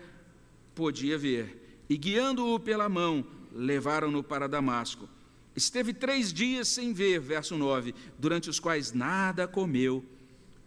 [0.75, 5.09] podia ver, e guiando-o pela mão, levaram-no para Damasco.
[5.55, 10.05] Esteve três dias sem ver, verso 9, durante os quais nada comeu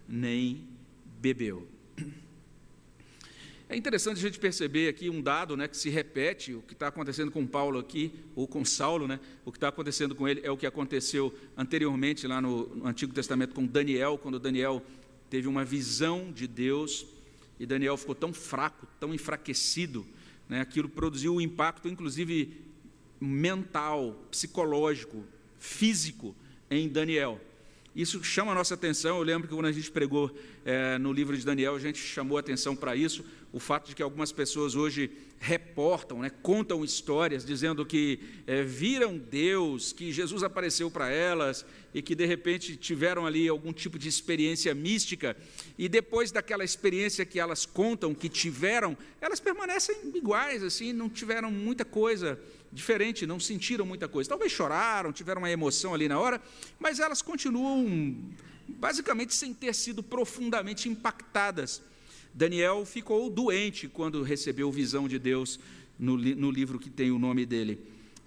[0.08, 0.66] nem
[1.20, 1.68] bebeu.
[3.70, 6.88] É interessante a gente perceber aqui um dado né, que se repete, o que está
[6.88, 10.50] acontecendo com Paulo aqui, ou com Saulo, né, o que está acontecendo com ele é
[10.50, 14.82] o que aconteceu anteriormente lá no, no Antigo Testamento com Daniel, quando Daniel
[15.28, 17.04] teve uma visão de Deus
[17.58, 20.06] e Daniel ficou tão fraco, tão enfraquecido,
[20.48, 22.62] né, aquilo produziu um impacto, inclusive
[23.20, 25.24] mental, psicológico,
[25.58, 26.34] físico
[26.70, 27.40] em Daniel.
[27.98, 29.16] Isso chama a nossa atenção.
[29.16, 30.30] Eu lembro que quando a gente pregou
[30.64, 33.24] é, no livro de Daniel, a gente chamou atenção para isso.
[33.52, 39.18] O fato de que algumas pessoas hoje reportam, né, contam histórias dizendo que é, viram
[39.18, 44.08] Deus, que Jesus apareceu para elas e que de repente tiveram ali algum tipo de
[44.08, 45.36] experiência mística.
[45.76, 51.50] E depois daquela experiência que elas contam que tiveram, elas permanecem iguais, assim, não tiveram
[51.50, 52.38] muita coisa
[52.72, 54.28] diferente, não sentiram muita coisa.
[54.28, 56.40] Talvez choraram, tiveram uma emoção ali na hora,
[56.78, 58.16] mas elas continuam
[58.68, 61.82] basicamente sem ter sido profundamente impactadas.
[62.34, 65.58] Daniel ficou doente quando recebeu visão de Deus
[65.98, 67.80] no, no livro que tem o nome dele.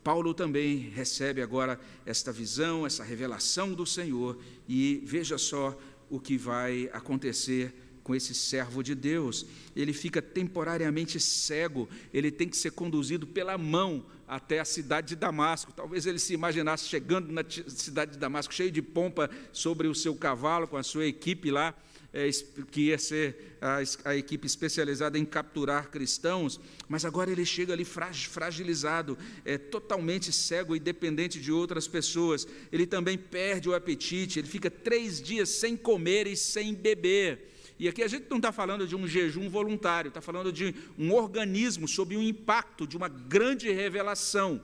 [0.04, 5.78] Paulo também recebe agora esta visão, essa revelação do Senhor, e veja só
[6.10, 7.74] o que vai acontecer
[8.04, 9.46] com esse servo de Deus.
[9.76, 15.16] Ele fica temporariamente cego, ele tem que ser conduzido pela mão até a cidade de
[15.18, 15.74] Damasco.
[15.74, 20.16] Talvez ele se imaginasse chegando na cidade de Damasco, cheio de pompa sobre o seu
[20.16, 21.76] cavalo, com a sua equipe lá,
[22.14, 22.30] é,
[22.72, 27.84] que ia ser a, a, equipe especializada em capturar cristãos, mas agora ele chega ali
[27.84, 32.48] fragilizado, é, totalmente cego e dependente de outras pessoas.
[32.72, 37.52] Ele também perde o apetite, ele fica três dias sem comer e sem beber.
[37.82, 41.12] E aqui a gente não está falando de um jejum voluntário, está falando de um
[41.12, 44.64] organismo sob o impacto de uma grande revelação.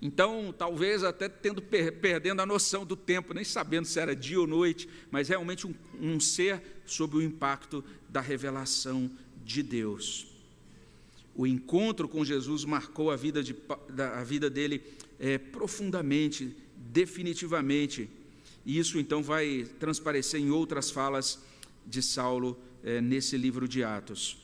[0.00, 4.46] Então, talvez até tendo perdendo a noção do tempo, nem sabendo se era dia ou
[4.46, 9.10] noite, mas realmente um, um ser sob o impacto da revelação
[9.44, 10.26] de Deus.
[11.34, 13.54] O encontro com Jesus marcou a vida, de,
[13.98, 14.82] a vida dele
[15.20, 18.08] é, profundamente, definitivamente.
[18.64, 21.52] E isso então vai transparecer em outras falas
[21.86, 24.36] de Saulo é, nesse livro de Atos.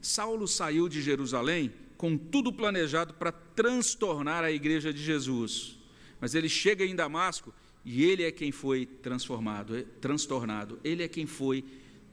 [0.00, 5.78] Saulo saiu de Jerusalém com tudo planejado para transtornar a igreja de Jesus.
[6.20, 7.52] Mas ele chega em Damasco
[7.84, 10.78] e ele é quem foi transformado, é, transtornado.
[10.82, 11.64] Ele é quem foi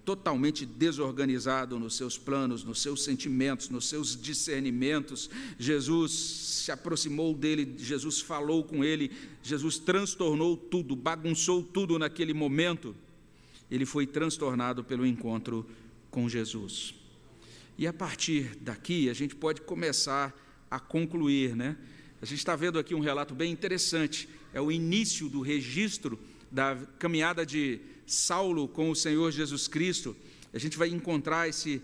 [0.03, 5.29] totalmente desorganizado nos seus planos, nos seus sentimentos, nos seus discernimentos.
[5.59, 9.11] Jesus se aproximou dele, Jesus falou com ele,
[9.43, 12.95] Jesus transtornou tudo, bagunçou tudo naquele momento
[13.69, 15.65] ele foi transtornado pelo encontro
[16.10, 16.95] com Jesus.
[17.77, 20.36] E a partir daqui, a gente pode começar
[20.69, 21.77] a concluir, né?
[22.21, 26.17] A gente está vendo aqui um relato bem interessante, é o início do registro
[26.51, 30.15] da caminhada de Saulo com o Senhor Jesus Cristo,
[30.53, 31.82] a gente vai encontrar esse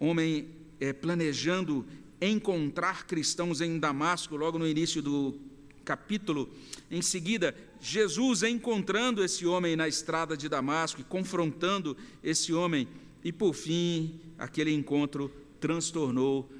[0.00, 0.48] homem
[0.80, 1.86] é, planejando
[2.20, 5.38] encontrar cristãos em Damasco, logo no início do
[5.86, 6.50] capítulo.
[6.90, 12.88] Em seguida, Jesus encontrando esse homem na estrada de Damasco e confrontando esse homem.
[13.24, 16.50] E por fim, aquele encontro transtornou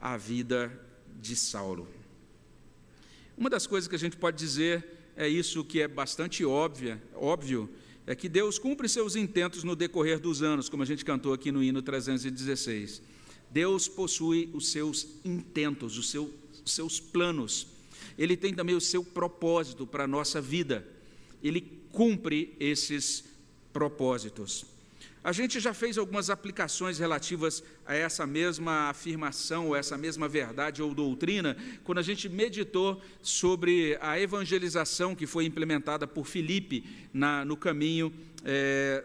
[0.00, 0.70] a vida
[1.20, 1.88] de Saulo.
[3.36, 4.84] Uma das coisas que a gente pode dizer
[5.16, 7.68] é isso que é bastante óbvia, óbvio,
[8.06, 11.50] é que Deus cumpre seus intentos no decorrer dos anos, como a gente cantou aqui
[11.50, 13.02] no hino 316.
[13.50, 16.32] Deus possui os seus intentos, os, seu,
[16.64, 17.75] os seus planos.
[18.18, 20.86] Ele tem também o seu propósito para a nossa vida.
[21.42, 21.60] Ele
[21.92, 23.24] cumpre esses
[23.72, 24.64] propósitos.
[25.26, 30.80] A gente já fez algumas aplicações relativas a essa mesma afirmação, ou essa mesma verdade
[30.80, 37.44] ou doutrina, quando a gente meditou sobre a evangelização que foi implementada por Filipe na,
[37.44, 38.14] no caminho.
[38.44, 39.02] É,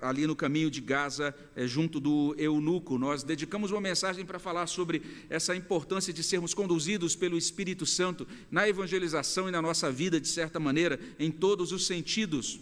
[0.00, 2.98] ali no caminho de Gaza, é, junto do eunuco.
[2.98, 8.26] Nós dedicamos uma mensagem para falar sobre essa importância de sermos conduzidos pelo Espírito Santo
[8.50, 12.60] na evangelização e na nossa vida, de certa maneira, em todos os sentidos.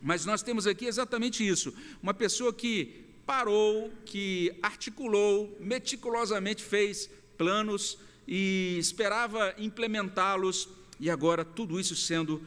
[0.00, 7.98] Mas nós temos aqui exatamente isso: uma pessoa que parou, que articulou, meticulosamente fez planos
[8.26, 10.68] e esperava implementá-los,
[11.00, 12.40] e agora tudo isso sendo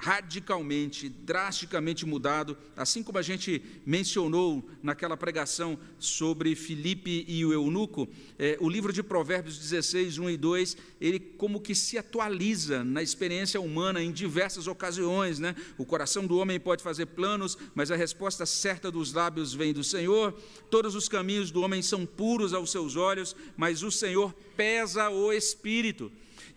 [0.00, 8.08] radicalmente, drasticamente mudado, assim como a gente mencionou naquela pregação sobre Filipe e o eunuco,
[8.38, 13.02] é, o livro de Provérbios 16, 1 e 2, ele como que se atualiza na
[13.02, 15.38] experiência humana em diversas ocasiões.
[15.38, 15.54] Né?
[15.76, 19.84] O coração do homem pode fazer planos, mas a resposta certa dos lábios vem do
[19.84, 20.32] Senhor.
[20.70, 25.30] Todos os caminhos do homem são puros aos seus olhos, mas o Senhor pesa o
[25.30, 26.10] espírito.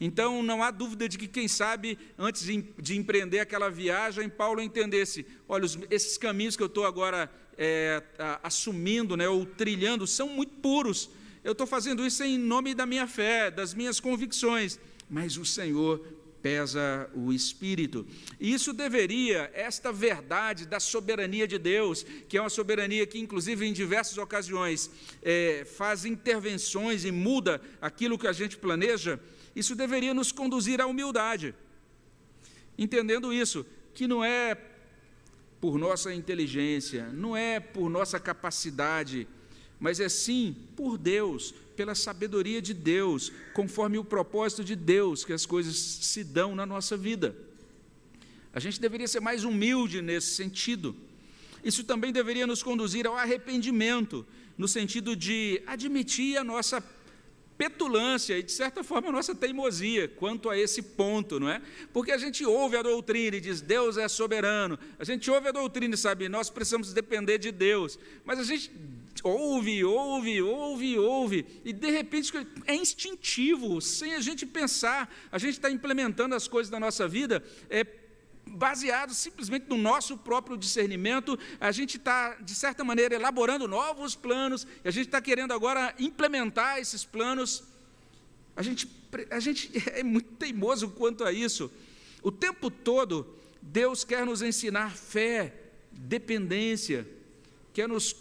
[0.05, 5.25] Então, não há dúvida de que, quem sabe, antes de empreender aquela viagem, Paulo entendesse:
[5.47, 8.03] olha, esses caminhos que eu estou agora é,
[8.43, 11.09] assumindo, né, ou trilhando, são muito puros.
[11.41, 14.77] Eu estou fazendo isso em nome da minha fé, das minhas convicções,
[15.09, 16.05] mas o Senhor
[16.41, 18.05] pesa o espírito.
[18.37, 23.65] E isso deveria, esta verdade da soberania de Deus, que é uma soberania que, inclusive,
[23.65, 29.17] em diversas ocasiões, é, faz intervenções e muda aquilo que a gente planeja,
[29.55, 31.53] isso deveria nos conduzir à humildade,
[32.77, 34.57] entendendo isso, que não é
[35.61, 39.27] por nossa inteligência, não é por nossa capacidade,
[39.79, 45.33] mas é sim por Deus, pela sabedoria de Deus, conforme o propósito de Deus que
[45.33, 47.35] as coisas se dão na nossa vida.
[48.53, 50.95] A gente deveria ser mais humilde nesse sentido.
[51.63, 54.25] Isso também deveria nos conduzir ao arrependimento,
[54.57, 56.83] no sentido de admitir a nossa
[57.57, 61.61] petulância e, de certa forma, a nossa teimosia quanto a esse ponto, não é?
[61.91, 65.51] Porque a gente ouve a doutrina e diz Deus é soberano, a gente ouve a
[65.51, 68.71] doutrina e sabe, nós precisamos depender de Deus, mas a gente
[69.23, 72.31] ouve, ouve, ouve, ouve, e de repente
[72.65, 77.43] é instintivo, sem a gente pensar, a gente está implementando as coisas da nossa vida,
[77.69, 77.83] é
[78.45, 84.67] baseado simplesmente no nosso próprio discernimento, a gente está, de certa maneira, elaborando novos planos,
[84.83, 87.63] e a gente está querendo agora implementar esses planos.
[88.55, 88.87] A gente,
[89.29, 91.71] a gente é muito teimoso quanto a isso.
[92.21, 95.53] O tempo todo, Deus quer nos ensinar fé,
[95.91, 97.07] dependência,
[97.73, 98.15] quer nos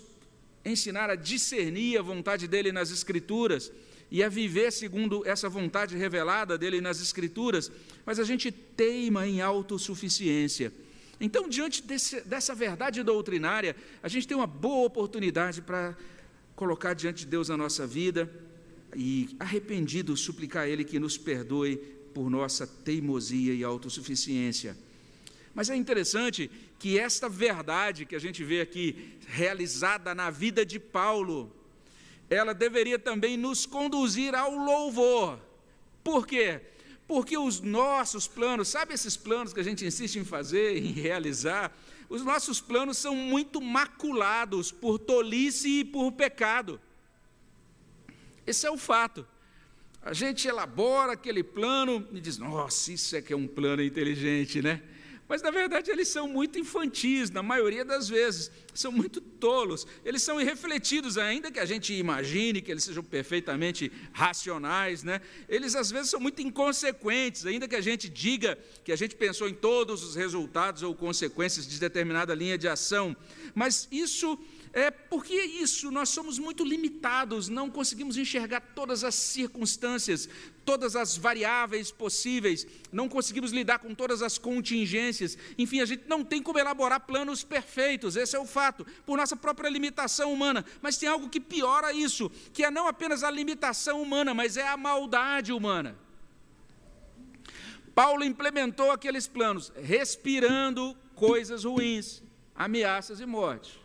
[0.64, 3.70] ensinar a discernir a vontade dEle nas Escrituras
[4.12, 7.72] e a viver segundo essa vontade revelada dele nas Escrituras,
[8.04, 10.70] mas a gente teima em autossuficiência.
[11.18, 15.96] Então, diante desse, dessa verdade doutrinária, a gente tem uma boa oportunidade para
[16.54, 18.30] colocar diante de Deus a nossa vida
[18.94, 21.78] e, arrependido, suplicar a Ele que nos perdoe
[22.12, 24.76] por nossa teimosia e autossuficiência.
[25.54, 30.78] Mas é interessante que esta verdade que a gente vê aqui, realizada na vida de
[30.78, 31.50] Paulo,
[32.32, 35.38] ela deveria também nos conduzir ao louvor.
[36.02, 36.60] Por quê?
[37.06, 41.76] Porque os nossos planos, sabe esses planos que a gente insiste em fazer, em realizar?
[42.08, 46.80] Os nossos planos são muito maculados por tolice e por pecado.
[48.46, 49.26] Esse é o fato.
[50.00, 54.60] A gente elabora aquele plano e diz: nossa, isso é que é um plano inteligente,
[54.60, 54.82] né?
[55.32, 60.22] Mas na verdade eles são muito infantis, na maioria das vezes, são muito tolos, eles
[60.22, 65.22] são irrefletidos, ainda que a gente imagine que eles sejam perfeitamente racionais, né?
[65.48, 69.48] eles às vezes são muito inconsequentes, ainda que a gente diga que a gente pensou
[69.48, 73.16] em todos os resultados ou consequências de determinada linha de ação,
[73.54, 74.38] mas isso
[74.72, 80.26] É porque isso, nós somos muito limitados, não conseguimos enxergar todas as circunstâncias,
[80.64, 85.36] todas as variáveis possíveis, não conseguimos lidar com todas as contingências.
[85.58, 89.36] Enfim, a gente não tem como elaborar planos perfeitos, esse é o fato, por nossa
[89.36, 90.64] própria limitação humana.
[90.80, 94.66] Mas tem algo que piora isso, que é não apenas a limitação humana, mas é
[94.66, 95.98] a maldade humana.
[97.94, 102.22] Paulo implementou aqueles planos, respirando coisas ruins,
[102.54, 103.81] ameaças e morte.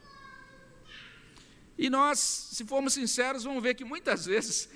[1.78, 4.70] E nós, se formos sinceros, vamos ver que muitas vezes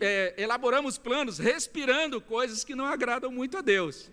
[0.00, 4.10] é, elaboramos planos respirando coisas que não agradam muito a Deus.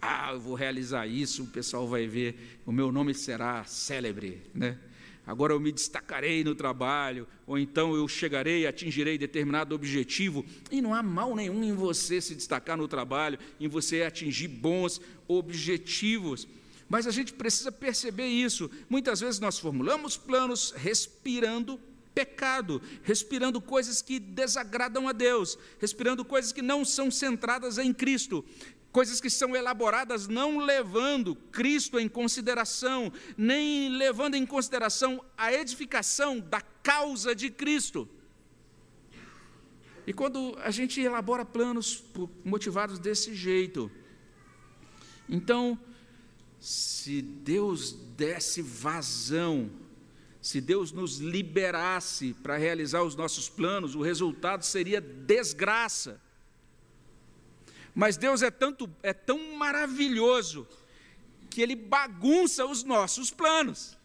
[0.00, 4.76] Ah, eu vou realizar isso, o pessoal vai ver, o meu nome será célebre, né?
[5.24, 10.92] Agora eu me destacarei no trabalho, ou então eu chegarei, atingirei determinado objetivo, e não
[10.92, 16.48] há mal nenhum em você se destacar no trabalho, em você atingir bons objetivos.
[16.92, 18.70] Mas a gente precisa perceber isso.
[18.86, 21.80] Muitas vezes nós formulamos planos respirando
[22.14, 28.44] pecado, respirando coisas que desagradam a Deus, respirando coisas que não são centradas em Cristo,
[28.92, 36.40] coisas que são elaboradas não levando Cristo em consideração, nem levando em consideração a edificação
[36.40, 38.06] da causa de Cristo.
[40.06, 42.04] E quando a gente elabora planos
[42.44, 43.90] motivados desse jeito,
[45.26, 45.78] então
[46.62, 49.68] se Deus desse vazão,
[50.40, 56.20] se Deus nos liberasse para realizar os nossos planos, o resultado seria desgraça.
[57.92, 60.64] Mas Deus é, tanto, é tão maravilhoso
[61.50, 63.98] que Ele bagunça os nossos planos.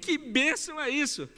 [0.00, 1.28] Que bênção é isso!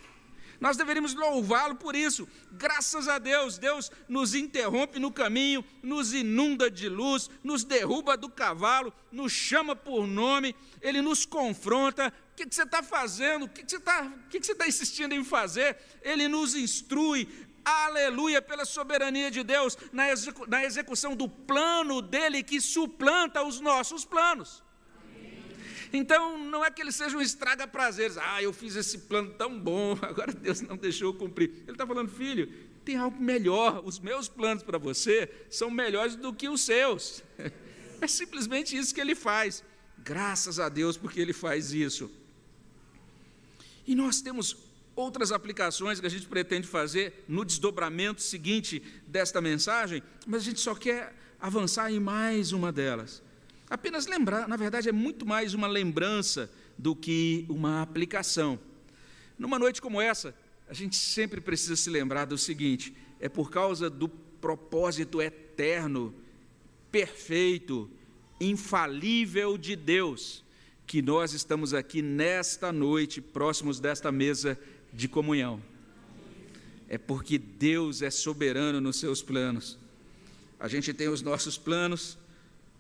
[0.63, 2.29] Nós deveríamos louvá-lo por isso.
[2.53, 8.31] Graças a Deus, Deus nos interrompe no caminho, nos inunda de luz, nos derruba do
[8.31, 12.15] cavalo, nos chama por nome, Ele nos confronta.
[12.31, 13.47] O que, você está fazendo?
[13.47, 15.77] O que, você está que que você tá insistindo em fazer?
[16.01, 17.29] Ele nos instrui,
[17.65, 24.62] aleluia, pela soberania de Deus, na execução do plano dele que suplanta os nossos planos.
[25.93, 28.17] Então, não é que ele seja um estraga-prazeres.
[28.17, 31.51] Ah, eu fiz esse plano tão bom, agora Deus não deixou eu cumprir.
[31.65, 32.53] Ele está falando, filho,
[32.85, 33.83] tem algo melhor.
[33.85, 37.23] Os meus planos para você são melhores do que os seus.
[38.01, 39.63] É simplesmente isso que ele faz.
[39.97, 42.11] Graças a Deus porque ele faz isso.
[43.87, 44.57] E nós temos
[44.97, 50.59] outras aplicações que a gente pretende fazer no desdobramento seguinte desta mensagem, mas a gente
[50.59, 53.23] só quer avançar em mais uma delas.
[53.73, 58.59] Apenas lembrar, na verdade, é muito mais uma lembrança do que uma aplicação.
[59.39, 60.35] Numa noite como essa,
[60.69, 66.15] a gente sempre precisa se lembrar do seguinte: é por causa do propósito eterno,
[66.91, 67.89] perfeito,
[68.39, 70.45] infalível de Deus,
[70.87, 74.59] que nós estamos aqui nesta noite, próximos desta mesa
[74.93, 75.63] de comunhão.
[76.91, 79.79] É porque Deus é soberano nos seus planos.
[80.61, 82.19] A gente tem os nossos planos,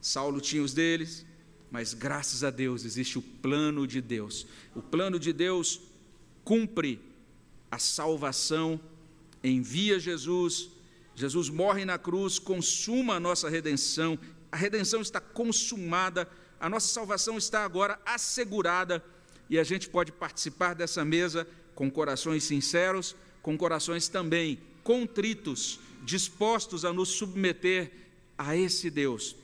[0.03, 1.25] Saulo tinha os deles,
[1.71, 4.45] mas graças a Deus existe o plano de Deus.
[4.75, 5.81] O plano de Deus
[6.45, 7.01] cumpre
[7.71, 8.81] a salvação,
[9.45, 10.71] envia Jesus,
[11.15, 14.19] Jesus morre na cruz, consuma a nossa redenção,
[14.51, 16.29] a redenção está consumada,
[16.59, 19.03] a nossa salvação está agora assegurada
[19.49, 21.47] e a gente pode participar dessa mesa
[21.77, 27.93] com corações sinceros, com corações também contritos, dispostos a nos submeter
[28.37, 29.37] a esse Deus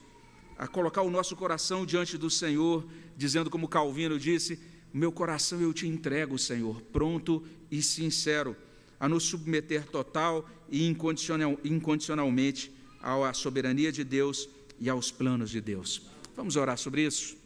[0.59, 2.85] a colocar o nosso coração diante do Senhor,
[3.15, 4.59] dizendo como Calvino disse:
[4.93, 7.41] Meu coração eu te entrego, Senhor, pronto
[7.71, 8.57] e sincero,
[8.99, 15.61] a nos submeter total e incondicional, incondicionalmente à soberania de Deus e aos planos de
[15.61, 16.01] Deus.
[16.35, 17.37] Vamos orar sobre isso?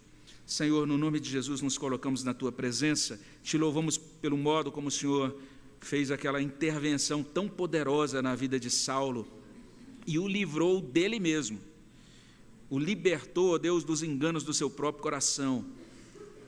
[0.44, 4.88] Senhor, no nome de Jesus nos colocamos na tua presença, te louvamos pelo modo como
[4.88, 5.38] o Senhor
[5.80, 9.28] fez aquela intervenção tão poderosa na vida de Saulo
[10.08, 11.60] e o livrou dele mesmo
[12.74, 15.64] o libertou, ó Deus, dos enganos do seu próprio coração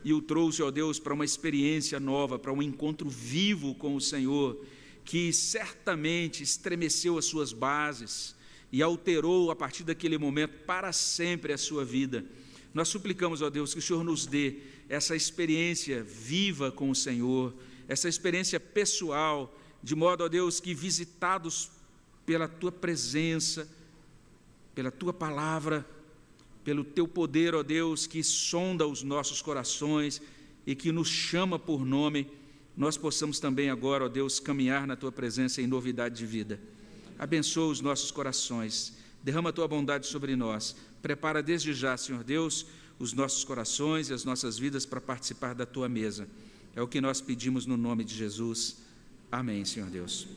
[0.04, 4.02] e o trouxe, ó Deus, para uma experiência nova, para um encontro vivo com o
[4.02, 4.60] Senhor,
[5.04, 8.34] que certamente estremeceu as suas bases
[8.72, 12.26] e alterou a partir daquele momento para sempre a sua vida.
[12.74, 14.56] Nós suplicamos, ó Deus, que o Senhor nos dê
[14.90, 17.54] essa experiência viva com o Senhor,
[17.88, 21.70] essa experiência pessoal, de modo, ó Deus, que visitados
[22.26, 23.70] pela tua presença,
[24.74, 25.86] pela tua palavra,
[26.66, 30.20] pelo teu poder, ó Deus, que sonda os nossos corações
[30.66, 32.28] e que nos chama por nome,
[32.76, 36.60] nós possamos também agora, ó Deus, caminhar na tua presença em novidade de vida.
[37.20, 40.76] Abençoa os nossos corações, derrama a tua bondade sobre nós.
[41.04, 42.66] Prepara desde já, Senhor Deus,
[42.98, 46.28] os nossos corações e as nossas vidas para participar da tua mesa.
[46.76, 48.78] É o que nós pedimos no nome de Jesus.
[49.32, 50.28] Amém, Senhor Deus.